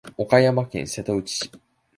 [0.17, 1.51] 岡山県瀬戸内市